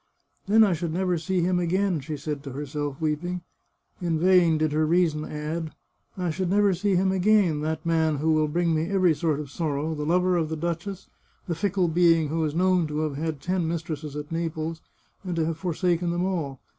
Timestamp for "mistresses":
13.67-14.15